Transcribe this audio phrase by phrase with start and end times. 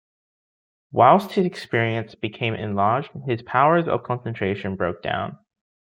[0.91, 5.37] Whilst his experience became enlarged his powers of concentration broke down.